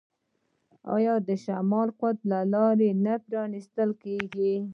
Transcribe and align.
آیا 0.95 1.15
د 1.27 1.29
شمالي 1.43 1.93
قطب 1.99 2.23
لارې 2.53 2.89
نه 3.05 3.13
پرانیستل 3.25 3.89
کیږي؟ 4.03 4.53